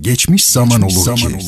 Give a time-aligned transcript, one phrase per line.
[0.00, 1.38] Geçmiş zaman olur ki.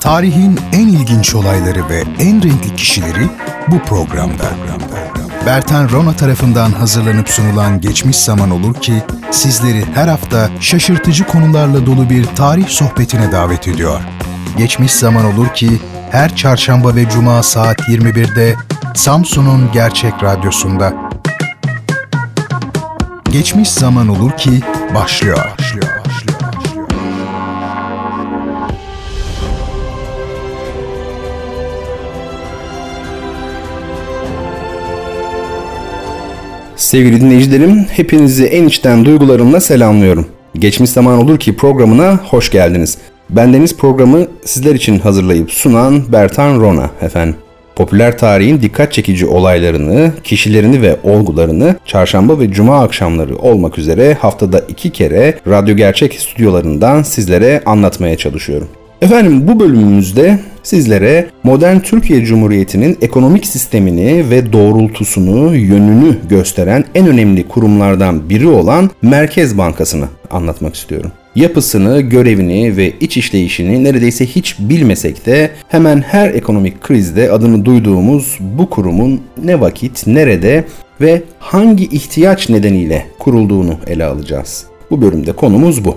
[0.00, 3.28] Tarihin en ilginç olayları ve en renkli kişileri
[3.68, 4.50] bu programda.
[5.46, 12.10] Bertan Rona tarafından hazırlanıp sunulan Geçmiş Zaman Olur ki sizleri her hafta şaşırtıcı konularla dolu
[12.10, 14.00] bir tarih sohbetine davet ediyor.
[14.56, 15.70] Geçmiş Zaman Olur ki
[16.10, 18.54] her çarşamba ve cuma saat 21'de
[18.94, 20.94] Samsun'un Gerçek Radyosu'nda.
[23.32, 24.60] Geçmiş Zaman Olur ki
[24.94, 25.38] başlıyor.
[25.58, 25.77] başlıyor.
[36.88, 40.26] Sevgili dinleyicilerim, hepinizi en içten duygularımla selamlıyorum.
[40.54, 42.98] Geçmiş zaman olur ki programına hoş geldiniz.
[43.30, 47.36] Bendeniz programı sizler için hazırlayıp sunan Bertan Rona efendim.
[47.76, 54.60] Popüler tarihin dikkat çekici olaylarını, kişilerini ve olgularını çarşamba ve cuma akşamları olmak üzere haftada
[54.60, 58.68] iki kere Radyo Gerçek stüdyolarından sizlere anlatmaya çalışıyorum.
[59.02, 67.48] Efendim bu bölümümüzde sizlere modern Türkiye Cumhuriyeti'nin ekonomik sistemini ve doğrultusunu, yönünü gösteren en önemli
[67.48, 71.12] kurumlardan biri olan Merkez Bankası'nı anlatmak istiyorum.
[71.34, 78.38] Yapısını, görevini ve iç işleyişini neredeyse hiç bilmesek de hemen her ekonomik krizde adını duyduğumuz
[78.40, 80.64] bu kurumun ne vakit, nerede
[81.00, 84.66] ve hangi ihtiyaç nedeniyle kurulduğunu ele alacağız.
[84.90, 85.96] Bu bölümde konumuz bu.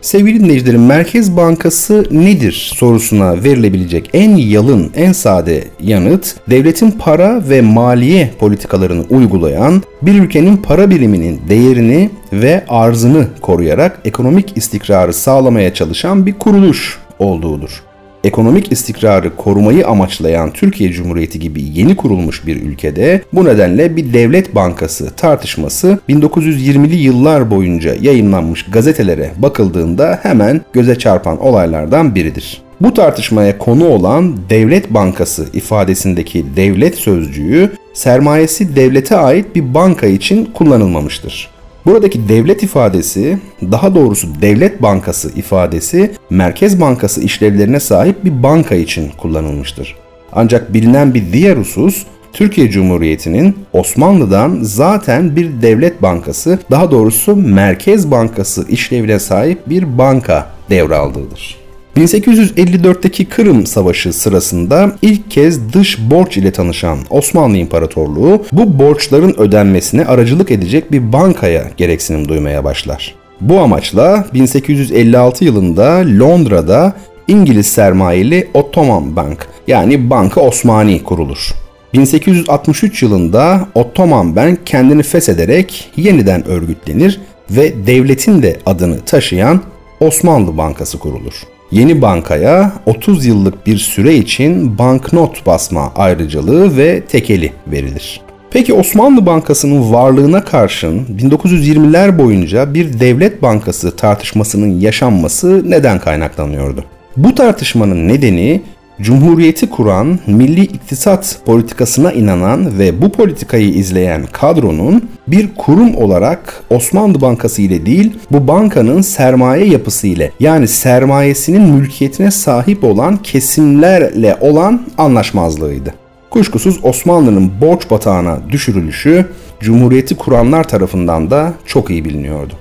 [0.00, 7.60] Sevgili dinleyicilerim Merkez Bankası nedir sorusuna verilebilecek en yalın, en sade yanıt devletin para ve
[7.60, 16.26] maliye politikalarını uygulayan bir ülkenin para biriminin değerini ve arzını koruyarak ekonomik istikrarı sağlamaya çalışan
[16.26, 17.89] bir kuruluş olduğudur
[18.24, 24.54] ekonomik istikrarı korumayı amaçlayan Türkiye Cumhuriyeti gibi yeni kurulmuş bir ülkede bu nedenle bir devlet
[24.54, 32.62] bankası tartışması 1920'li yıllar boyunca yayınlanmış gazetelere bakıldığında hemen göze çarpan olaylardan biridir.
[32.80, 40.44] Bu tartışmaya konu olan devlet bankası ifadesindeki devlet sözcüğü sermayesi devlete ait bir banka için
[40.44, 41.59] kullanılmamıştır.
[41.86, 49.10] Buradaki devlet ifadesi, daha doğrusu devlet bankası ifadesi Merkez Bankası işlevlerine sahip bir banka için
[49.18, 49.96] kullanılmıştır.
[50.32, 58.10] Ancak bilinen bir diğer husus Türkiye Cumhuriyeti'nin Osmanlı'dan zaten bir devlet bankası, daha doğrusu Merkez
[58.10, 61.59] Bankası işlevine sahip bir banka devraldığıdır.
[62.00, 70.04] 1854'teki Kırım Savaşı sırasında ilk kez dış borç ile tanışan Osmanlı İmparatorluğu bu borçların ödenmesine
[70.04, 73.14] aracılık edecek bir bankaya gereksinim duymaya başlar.
[73.40, 76.92] Bu amaçla 1856 yılında Londra'da
[77.28, 81.50] İngiliz sermayeli Ottoman Bank yani Banka Osmani kurulur.
[81.94, 89.62] 1863 yılında Ottoman Bank kendini feshederek yeniden örgütlenir ve devletin de adını taşıyan
[90.00, 91.34] Osmanlı Bankası kurulur.
[91.70, 98.20] Yeni bankaya 30 yıllık bir süre için banknot basma ayrıcalığı ve tekeli verilir.
[98.50, 106.84] Peki Osmanlı Bankası'nın varlığına karşın 1920'ler boyunca bir devlet bankası tartışmasının yaşanması neden kaynaklanıyordu?
[107.16, 108.62] Bu tartışmanın nedeni
[109.00, 117.20] Cumhuriyeti kuran, milli iktisat politikasına inanan ve bu politikayı izleyen kadronun bir kurum olarak Osmanlı
[117.20, 124.82] Bankası ile değil, bu bankanın sermaye yapısı ile yani sermayesinin mülkiyetine sahip olan kesimlerle olan
[124.98, 125.94] anlaşmazlığıydı.
[126.30, 129.26] Kuşkusuz Osmanlı'nın borç batağına düşürülüşü
[129.60, 132.54] Cumhuriyeti kuranlar tarafından da çok iyi biliniyordu.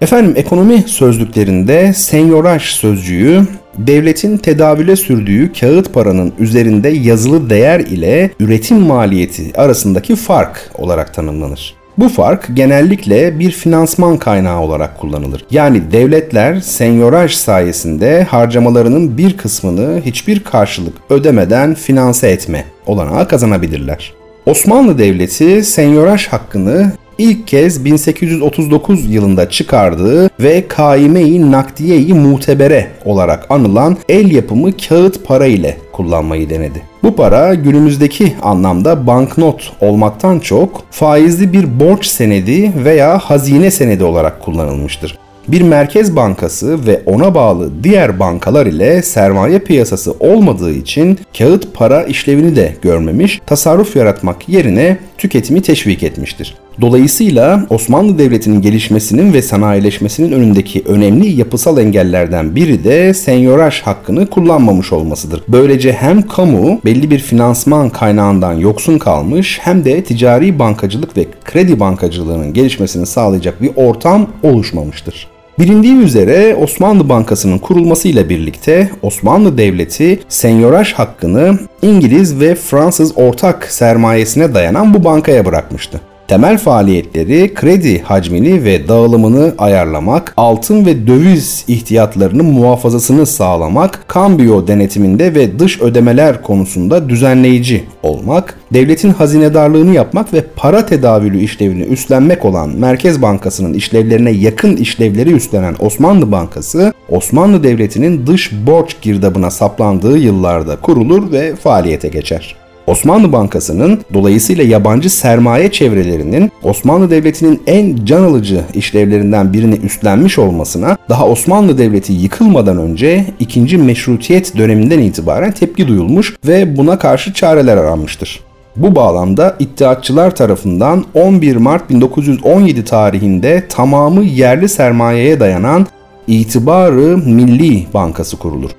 [0.00, 3.42] Efendim ekonomi sözlüklerinde senyoraj sözcüğü
[3.78, 11.74] devletin tedavüle sürdüğü kağıt paranın üzerinde yazılı değer ile üretim maliyeti arasındaki fark olarak tanımlanır.
[11.98, 15.44] Bu fark genellikle bir finansman kaynağı olarak kullanılır.
[15.50, 24.12] Yani devletler senyoraj sayesinde harcamalarının bir kısmını hiçbir karşılık ödemeden finanse etme olanağı kazanabilirler.
[24.46, 33.96] Osmanlı Devleti senyoraj hakkını ilk kez 1839 yılında çıkardığı ve kaime-i nakdiye-i mutebere olarak anılan
[34.08, 36.82] el yapımı kağıt para ile kullanmayı denedi.
[37.02, 44.42] Bu para günümüzdeki anlamda banknot olmaktan çok faizli bir borç senedi veya hazine senedi olarak
[44.42, 51.74] kullanılmıştır bir merkez bankası ve ona bağlı diğer bankalar ile sermaye piyasası olmadığı için kağıt
[51.74, 56.54] para işlevini de görmemiş, tasarruf yaratmak yerine tüketimi teşvik etmiştir.
[56.80, 64.92] Dolayısıyla Osmanlı Devleti'nin gelişmesinin ve sanayileşmesinin önündeki önemli yapısal engellerden biri de senyoraj hakkını kullanmamış
[64.92, 65.42] olmasıdır.
[65.48, 71.80] Böylece hem kamu belli bir finansman kaynağından yoksun kalmış hem de ticari bankacılık ve kredi
[71.80, 75.35] bankacılığının gelişmesini sağlayacak bir ortam oluşmamıştır.
[75.58, 84.54] Bilindiği üzere Osmanlı Bankası'nın kurulmasıyla birlikte Osmanlı Devleti senyoraj hakkını İngiliz ve Fransız ortak sermayesine
[84.54, 86.00] dayanan bu bankaya bırakmıştı.
[86.28, 95.34] Temel faaliyetleri kredi hacmini ve dağılımını ayarlamak, altın ve döviz ihtiyatlarının muhafazasını sağlamak, kambiyo denetiminde
[95.34, 102.70] ve dış ödemeler konusunda düzenleyici olmak, devletin hazinedarlığını yapmak ve para tedavülü işlevini üstlenmek olan
[102.70, 110.76] Merkez Bankası'nın işlevlerine yakın işlevleri üstlenen Osmanlı Bankası, Osmanlı Devleti'nin dış borç girdabına saplandığı yıllarda
[110.76, 112.65] kurulur ve faaliyete geçer.
[112.86, 120.96] Osmanlı Bankası'nın dolayısıyla yabancı sermaye çevrelerinin Osmanlı Devleti'nin en can alıcı işlevlerinden birini üstlenmiş olmasına
[121.08, 123.78] daha Osmanlı Devleti yıkılmadan önce 2.
[123.78, 128.40] Meşrutiyet döneminden itibaren tepki duyulmuş ve buna karşı çareler aranmıştır.
[128.76, 135.86] Bu bağlamda İttihatçılar tarafından 11 Mart 1917 tarihinde tamamı yerli sermayeye dayanan
[136.26, 138.70] İtibarı Milli Bankası kurulur.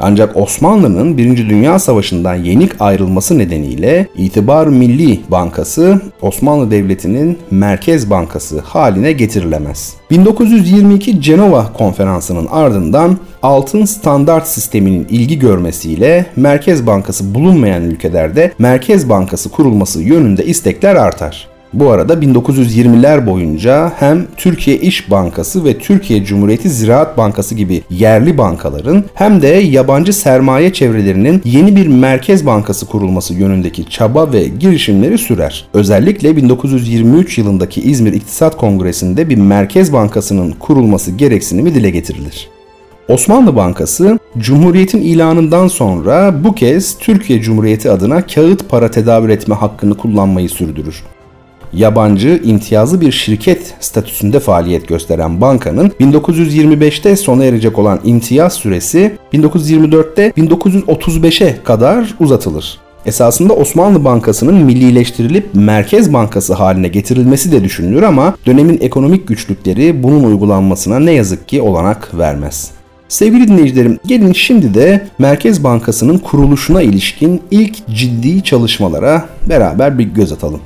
[0.00, 1.48] Ancak Osmanlı'nın 1.
[1.48, 9.94] Dünya Savaşı'ndan yenik ayrılması nedeniyle İtibar Milli Bankası Osmanlı Devleti'nin Merkez Bankası haline getirilemez.
[10.10, 19.50] 1922 Cenova Konferansı'nın ardından altın standart sisteminin ilgi görmesiyle Merkez Bankası bulunmayan ülkelerde Merkez Bankası
[19.50, 21.53] kurulması yönünde istekler artar.
[21.74, 28.38] Bu arada 1920'ler boyunca hem Türkiye İş Bankası ve Türkiye Cumhuriyeti Ziraat Bankası gibi yerli
[28.38, 35.18] bankaların hem de yabancı sermaye çevrelerinin yeni bir merkez bankası kurulması yönündeki çaba ve girişimleri
[35.18, 35.64] sürer.
[35.74, 42.48] Özellikle 1923 yılındaki İzmir İktisat Kongresi'nde bir merkez bankasının kurulması gereksinimi dile getirilir.
[43.08, 49.96] Osmanlı Bankası, Cumhuriyet'in ilanından sonra bu kez Türkiye Cumhuriyeti adına kağıt para tedavül etme hakkını
[49.96, 51.02] kullanmayı sürdürür
[51.76, 60.28] yabancı imtiyazlı bir şirket statüsünde faaliyet gösteren bankanın 1925'te sona erecek olan imtiyaz süresi 1924'te
[60.28, 62.78] 1935'e kadar uzatılır.
[63.06, 70.24] Esasında Osmanlı Bankası'nın millileştirilip Merkez Bankası haline getirilmesi de düşünülür ama dönemin ekonomik güçlükleri bunun
[70.24, 72.70] uygulanmasına ne yazık ki olanak vermez.
[73.08, 80.32] Sevgili dinleyicilerim, gelin şimdi de Merkez Bankası'nın kuruluşuna ilişkin ilk ciddi çalışmalara beraber bir göz
[80.32, 80.60] atalım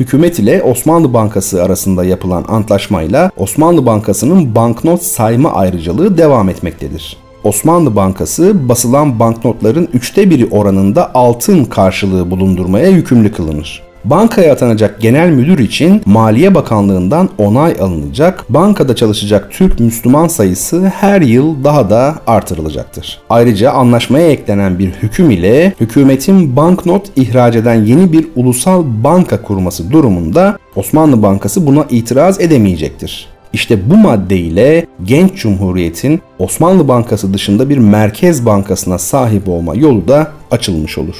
[0.00, 7.16] hükümet ile Osmanlı Bankası arasında yapılan antlaşmayla Osmanlı Bankası'nın banknot sayma ayrıcalığı devam etmektedir.
[7.44, 13.91] Osmanlı Bankası basılan banknotların üçte biri oranında altın karşılığı bulundurmaya yükümlü kılınır.
[14.04, 21.20] Bankaya atanacak genel müdür için Maliye Bakanlığı'ndan onay alınacak, bankada çalışacak Türk Müslüman sayısı her
[21.20, 23.20] yıl daha da artırılacaktır.
[23.30, 29.90] Ayrıca anlaşmaya eklenen bir hüküm ile hükümetin banknot ihraç eden yeni bir ulusal banka kurması
[29.90, 33.26] durumunda Osmanlı Bankası buna itiraz edemeyecektir.
[33.52, 40.08] İşte bu madde ile genç cumhuriyetin Osmanlı Bankası dışında bir merkez bankasına sahip olma yolu
[40.08, 41.16] da açılmış olur.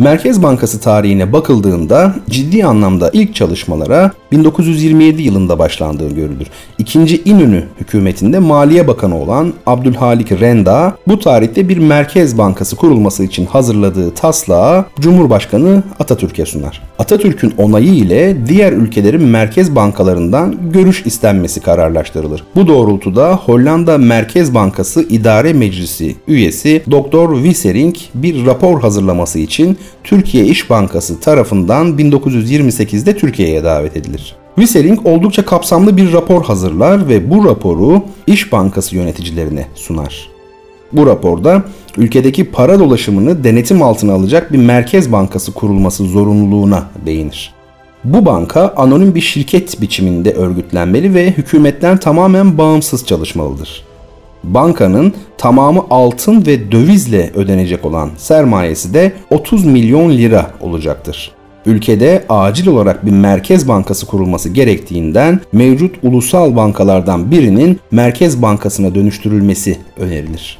[0.00, 6.46] Merkez Bankası tarihine bakıldığında ciddi anlamda ilk çalışmalara 1927 yılında başlandığı görülür.
[6.78, 13.46] İkinci İnönü hükümetinde Maliye Bakanı olan Abdülhalik Renda bu tarihte bir Merkez Bankası kurulması için
[13.46, 16.82] hazırladığı taslağı Cumhurbaşkanı Atatürk'e sunar.
[16.98, 22.44] Atatürk'ün onayı ile diğer ülkelerin merkez bankalarından görüş istenmesi kararlaştırılır.
[22.56, 27.34] Bu doğrultuda Hollanda Merkez Bankası İdare Meclisi üyesi Dr.
[27.34, 34.36] Wissering bir rapor hazırlaması için Türkiye İş Bankası tarafından 1928'de Türkiye'ye davet edilir.
[34.54, 40.28] Wissering oldukça kapsamlı bir rapor hazırlar ve bu raporu İş Bankası yöneticilerine sunar.
[40.92, 41.64] Bu raporda
[41.96, 47.54] ülkedeki para dolaşımını denetim altına alacak bir merkez bankası kurulması zorunluluğuna değinir.
[48.04, 53.89] Bu banka anonim bir şirket biçiminde örgütlenmeli ve hükümetten tamamen bağımsız çalışmalıdır.
[54.44, 61.32] Bankanın tamamı altın ve dövizle ödenecek olan sermayesi de 30 milyon lira olacaktır.
[61.66, 69.78] Ülkede acil olarak bir merkez bankası kurulması gerektiğinden mevcut ulusal bankalardan birinin merkez bankasına dönüştürülmesi
[69.98, 70.58] önerilir.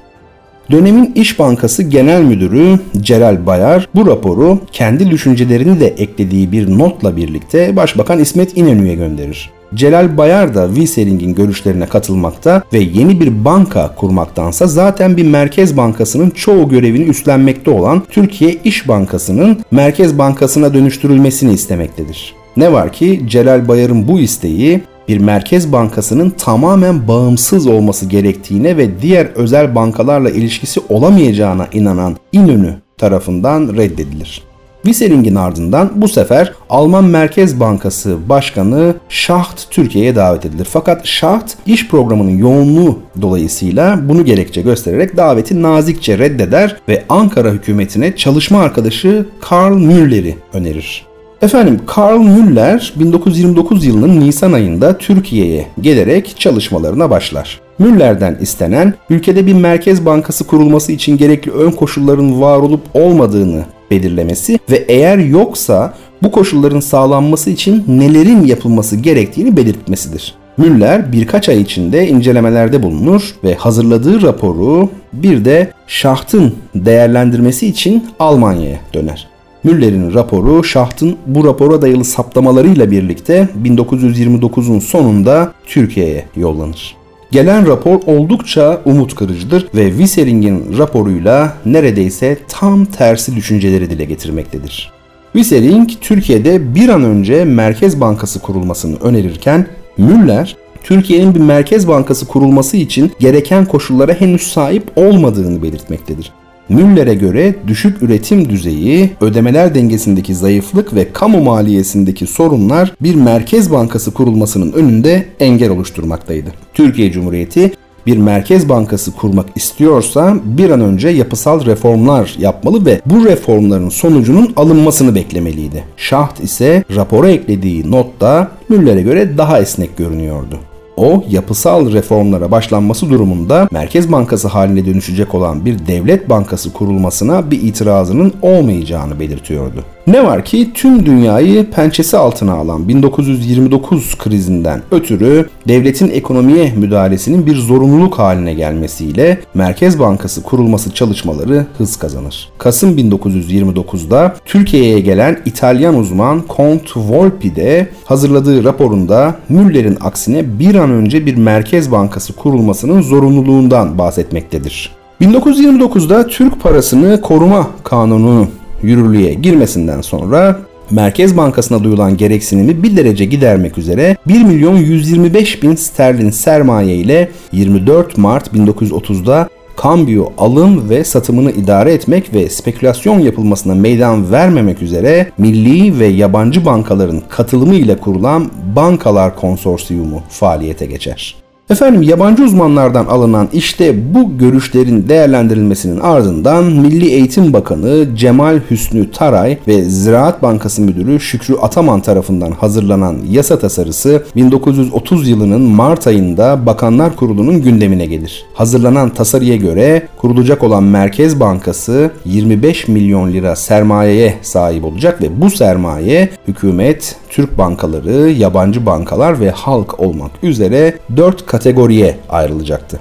[0.71, 7.17] Dönemin İş Bankası Genel Müdürü Celal Bayar bu raporu kendi düşüncelerini de eklediği bir notla
[7.17, 9.51] birlikte Başbakan İsmet İnönü'ye gönderir.
[9.75, 16.31] Celal Bayar da Wieseling'in görüşlerine katılmakta ve yeni bir banka kurmaktansa zaten bir merkez bankasının
[16.31, 22.35] çoğu görevini üstlenmekte olan Türkiye İş Bankası'nın merkez bankasına dönüştürülmesini istemektedir.
[22.57, 29.03] Ne var ki Celal Bayar'ın bu isteği bir merkez bankasının tamamen bağımsız olması gerektiğine ve
[29.03, 34.50] diğer özel bankalarla ilişkisi olamayacağına inanan İnönü tarafından reddedilir.
[34.83, 40.69] Wissering'in ardından bu sefer Alman Merkez Bankası Başkanı Schacht Türkiye'ye davet edilir.
[40.71, 48.17] Fakat Schacht iş programının yoğunluğu dolayısıyla bunu gerekçe göstererek daveti nazikçe reddeder ve Ankara hükümetine
[48.17, 51.10] çalışma arkadaşı Karl Müller'i önerir.
[51.43, 57.61] Efendim Karl Müller 1929 yılının Nisan ayında Türkiye'ye gelerek çalışmalarına başlar.
[57.79, 64.59] Müller'den istenen ülkede bir merkez bankası kurulması için gerekli ön koşulların var olup olmadığını belirlemesi
[64.71, 70.35] ve eğer yoksa bu koşulların sağlanması için nelerin yapılması gerektiğini belirtmesidir.
[70.57, 78.79] Müller birkaç ay içinde incelemelerde bulunur ve hazırladığı raporu bir de Schacht'ın değerlendirmesi için Almanya'ya
[78.95, 79.30] döner.
[79.65, 86.97] Müller'in raporu Schacht'ın bu rapora dayalı saptamalarıyla birlikte 1929'un sonunda Türkiye'ye yollanır.
[87.31, 94.93] Gelen rapor oldukça umut kırıcıdır ve Wissering'in raporuyla neredeyse tam tersi düşünceleri dile getirmektedir.
[95.33, 99.67] Wissering, Türkiye'de bir an önce Merkez Bankası kurulmasını önerirken
[99.99, 106.33] Müller, Türkiye'nin bir merkez bankası kurulması için gereken koşullara henüz sahip olmadığını belirtmektedir.
[106.71, 114.15] Müller'e göre düşük üretim düzeyi, ödemeler dengesindeki zayıflık ve kamu maliyesindeki sorunlar bir merkez bankası
[114.15, 116.51] kurulmasının önünde engel oluşturmaktaydı.
[116.75, 117.73] Türkiye Cumhuriyeti
[118.07, 124.53] bir merkez bankası kurmak istiyorsa bir an önce yapısal reformlar yapmalı ve bu reformların sonucunun
[124.57, 125.85] alınmasını beklemeliydi.
[125.97, 130.59] Şaht ise rapora eklediği notta Müller'e göre daha esnek görünüyordu.
[131.01, 137.63] O yapısal reformlara başlanması durumunda Merkez Bankası haline dönüşecek olan bir devlet bankası kurulmasına bir
[137.63, 139.85] itirazının olmayacağını belirtiyordu.
[140.11, 147.57] Ne var ki tüm dünyayı pençesi altına alan 1929 krizinden ötürü devletin ekonomiye müdahalesinin bir
[147.57, 152.49] zorunluluk haline gelmesiyle Merkez Bankası kurulması çalışmaları hız kazanır.
[152.59, 160.91] Kasım 1929'da Türkiye'ye gelen İtalyan uzman Count Volpi de hazırladığı raporunda Müller'in aksine bir an
[160.91, 164.91] önce bir Merkez Bankası kurulmasının zorunluluğundan bahsetmektedir.
[165.21, 168.49] 1929'da Türk parasını koruma kanunu
[168.83, 170.61] yürürlüğe girmesinden sonra
[170.91, 177.29] Merkez Bankası'na duyulan gereksinimi bir derece gidermek üzere 1 milyon 125 bin sterlin sermaye ile
[177.53, 185.33] 24 Mart 1930'da kambiyo alım ve satımını idare etmek ve spekülasyon yapılmasına meydan vermemek üzere
[185.39, 191.40] milli ve yabancı bankaların katılımı ile kurulan Bankalar Konsorsiyumu faaliyete geçer.
[191.71, 199.59] Efendim yabancı uzmanlardan alınan işte bu görüşlerin değerlendirilmesinin ardından Milli Eğitim Bakanı Cemal Hüsnü Taray
[199.69, 207.17] ve Ziraat Bankası Müdürü Şükrü Ataman tarafından hazırlanan yasa tasarısı 1930 yılının Mart ayında Bakanlar
[207.17, 208.45] Kurulu'nun gündemine gelir.
[208.55, 215.51] Hazırlanan tasarıya göre kurulacak olan Merkez Bankası 25 milyon lira sermayeye sahip olacak ve bu
[215.51, 223.01] sermaye hükümet, Türk bankaları, yabancı bankalar ve halk olmak üzere 4 kategoriye ayrılacaktı.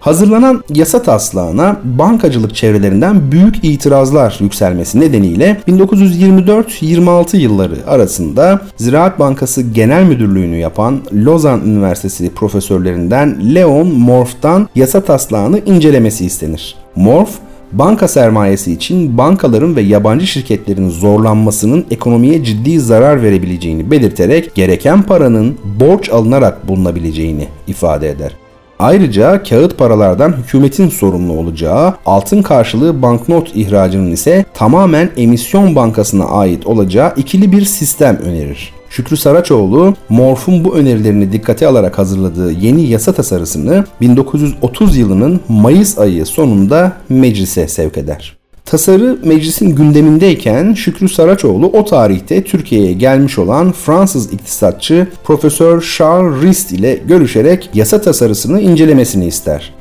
[0.00, 10.04] Hazırlanan yasa taslağına bankacılık çevrelerinden büyük itirazlar yükselmesi nedeniyle 1924-26 yılları arasında Ziraat Bankası Genel
[10.04, 16.74] Müdürlüğünü yapan Lozan Üniversitesi profesörlerinden Leon Morf'tan yasa taslağını incelemesi istenir.
[16.96, 17.30] Morf,
[17.72, 25.56] banka sermayesi için bankaların ve yabancı şirketlerin zorlanmasının ekonomiye ciddi zarar verebileceğini belirterek gereken paranın
[25.80, 28.36] borç alınarak bulunabileceğini ifade eder.
[28.78, 36.66] Ayrıca kağıt paralardan hükümetin sorumlu olacağı, altın karşılığı banknot ihracının ise tamamen emisyon bankasına ait
[36.66, 38.72] olacağı ikili bir sistem önerir.
[38.92, 46.26] Şükrü Saraçoğlu, Morf'un bu önerilerini dikkate alarak hazırladığı yeni yasa tasarısını 1930 yılının Mayıs ayı
[46.26, 48.36] sonunda meclise sevk eder.
[48.64, 56.72] Tasarı meclisin gündemindeyken Şükrü Saraçoğlu o tarihte Türkiye'ye gelmiş olan Fransız iktisatçı Profesör Charles Rist
[56.72, 59.74] ile görüşerek yasa tasarısını incelemesini ister.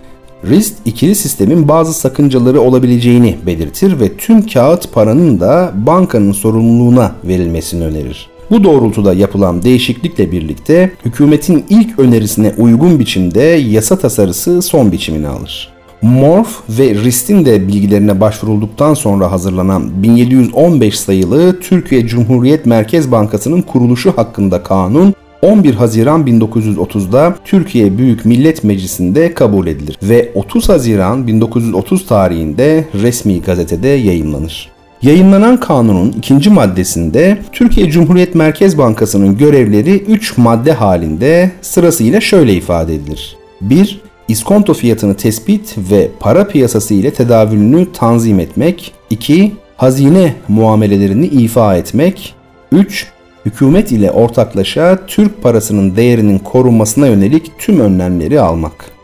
[0.49, 7.83] Rist ikili sistemin bazı sakıncaları olabileceğini belirtir ve tüm kağıt paranın da bankanın sorumluluğuna verilmesini
[7.83, 8.30] önerir.
[8.51, 15.73] Bu doğrultuda yapılan değişiklikle birlikte hükümetin ilk önerisine uygun biçimde yasa tasarısı son biçimini alır.
[16.01, 24.11] Morf ve Rist'in de bilgilerine başvurulduktan sonra hazırlanan 1715 sayılı Türkiye Cumhuriyet Merkez Bankası'nın kuruluşu
[24.11, 32.05] hakkında kanun 11 Haziran 1930'da Türkiye Büyük Millet Meclisi'nde kabul edilir ve 30 Haziran 1930
[32.05, 34.80] tarihinde resmi gazetede yayınlanır.
[35.01, 42.95] Yayınlanan kanunun ikinci maddesinde Türkiye Cumhuriyet Merkez Bankası'nın görevleri 3 madde halinde sırasıyla şöyle ifade
[42.95, 43.37] edilir.
[43.61, 44.01] 1.
[44.27, 48.93] İskonto fiyatını tespit ve para piyasası ile tedavülünü tanzim etmek.
[49.09, 49.51] 2.
[49.77, 52.35] hazine muamelelerini ifa etmek.
[52.71, 53.07] 3.
[53.45, 59.00] Hükümet ile ortaklaşa Türk parasının değerinin korunmasına yönelik tüm önlemleri almak.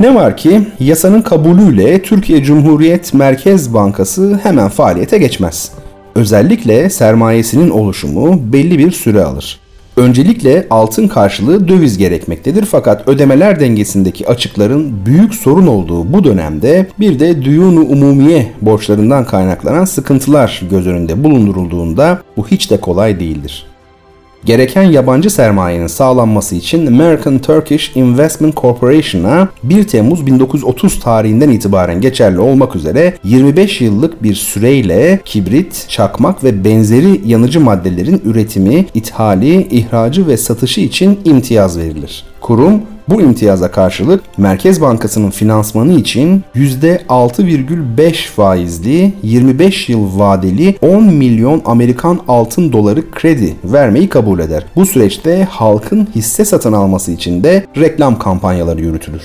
[0.00, 5.72] Ne var ki yasanın kabulüyle Türkiye Cumhuriyet Merkez Bankası hemen faaliyete geçmez.
[6.14, 9.60] Özellikle sermayesinin oluşumu belli bir süre alır.
[9.96, 17.18] Öncelikle altın karşılığı döviz gerekmektedir fakat ödemeler dengesindeki açıkların büyük sorun olduğu bu dönemde bir
[17.18, 23.66] de düyunu umumiye borçlarından kaynaklanan sıkıntılar göz önünde bulundurulduğunda bu hiç de kolay değildir.
[24.44, 32.40] Gereken yabancı sermayenin sağlanması için American Turkish Investment Corporation'a 1 Temmuz 1930 tarihinden itibaren geçerli
[32.40, 40.26] olmak üzere 25 yıllık bir süreyle kibrit, çakmak ve benzeri yanıcı maddelerin üretimi, ithali, ihracı
[40.26, 42.24] ve satışı için imtiyaz verilir.
[42.40, 51.62] Kurum bu imtiyaza karşılık Merkez Bankası'nın finansmanı için %6,5 faizli 25 yıl vadeli 10 milyon
[51.64, 54.64] Amerikan altın doları kredi vermeyi kabul eder.
[54.76, 59.22] Bu süreçte halkın hisse satın alması için de reklam kampanyaları yürütülür.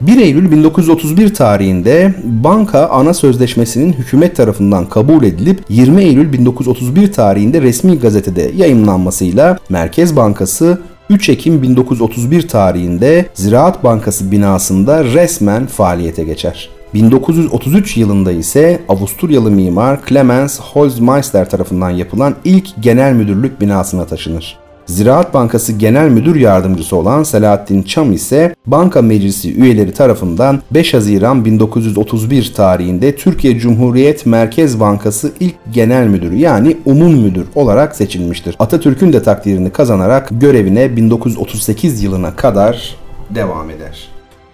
[0.00, 7.62] 1 Eylül 1931 tarihinde banka ana sözleşmesinin hükümet tarafından kabul edilip 20 Eylül 1931 tarihinde
[7.62, 10.78] resmi gazetede yayınlanmasıyla Merkez Bankası
[11.10, 16.68] 3 Ekim 1931 tarihinde Ziraat Bankası binasında resmen faaliyete geçer.
[16.94, 24.63] 1933 yılında ise Avusturyalı mimar Clemens Holzmeister tarafından yapılan ilk genel müdürlük binasına taşınır.
[24.86, 31.44] Ziraat Bankası Genel Müdür Yardımcısı olan Selahattin Çam ise banka meclisi üyeleri tarafından 5 Haziran
[31.44, 38.56] 1931 tarihinde Türkiye Cumhuriyet Merkez Bankası ilk genel müdürü yani umum müdür olarak seçilmiştir.
[38.58, 42.96] Atatürk'ün de takdirini kazanarak görevine 1938 yılına kadar
[43.30, 44.08] devam eder.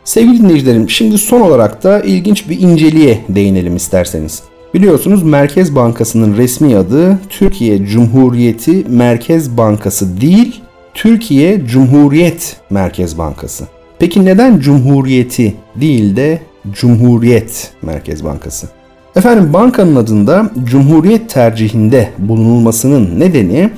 [0.04, 4.42] Sevgili dinleyicilerim şimdi son olarak da ilginç bir inceliğe değinelim isterseniz.
[4.74, 10.60] Biliyorsunuz Merkez Bankası'nın resmi adı Türkiye Cumhuriyeti Merkez Bankası değil,
[10.94, 13.64] Türkiye Cumhuriyet Merkez Bankası.
[13.98, 18.68] Peki neden Cumhuriyeti değil de Cumhuriyet Merkez Bankası?
[19.16, 23.70] Efendim bankanın adında Cumhuriyet tercihinde bulunulmasının nedeni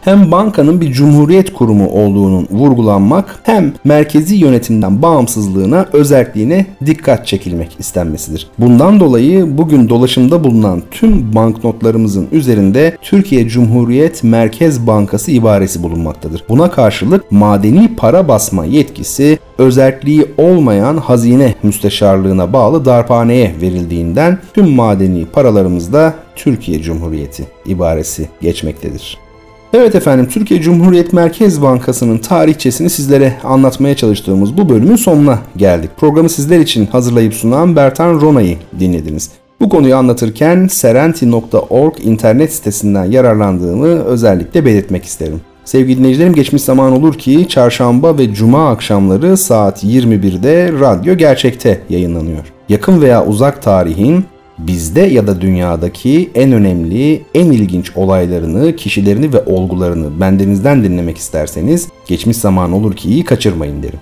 [0.00, 8.46] hem bankanın bir cumhuriyet kurumu olduğunun vurgulanmak hem merkezi yönetimden bağımsızlığına, özelliğine dikkat çekilmek istenmesidir.
[8.58, 16.44] Bundan dolayı bugün dolaşımda bulunan tüm banknotlarımızın üzerinde Türkiye Cumhuriyet Merkez Bankası ibaresi bulunmaktadır.
[16.48, 25.26] Buna karşılık madeni para basma yetkisi özelliği olmayan hazine müsteşarlığına bağlı darphaneye verildiğinden tüm madeni
[25.26, 29.27] paralarımızda Türkiye Cumhuriyeti ibaresi geçmektedir.
[29.72, 35.90] Evet efendim Türkiye Cumhuriyet Merkez Bankası'nın tarihçesini sizlere anlatmaya çalıştığımız bu bölümün sonuna geldik.
[35.96, 39.30] Programı sizler için hazırlayıp sunan Bertan Rona'yı dinlediniz.
[39.60, 45.40] Bu konuyu anlatırken serenti.org internet sitesinden yararlandığımı özellikle belirtmek isterim.
[45.64, 52.52] Sevgili dinleyicilerim geçmiş zaman olur ki çarşamba ve cuma akşamları saat 21'de Radyo Gerçek'te yayınlanıyor.
[52.68, 54.24] Yakın veya uzak tarihin
[54.58, 61.88] bizde ya da dünyadaki en önemli, en ilginç olaylarını, kişilerini ve olgularını bendenizden dinlemek isterseniz
[62.06, 64.00] geçmiş zaman olur ki iyi kaçırmayın derim.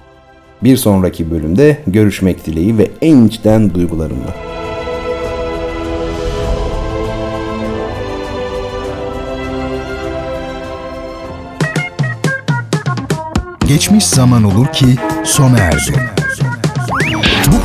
[0.65, 4.35] Bir sonraki bölümde görüşmek dileği ve en içten duygularımla.
[13.69, 14.87] Geçmiş zaman olur ki
[15.25, 15.93] sona erdi.
[16.65, 16.66] Bu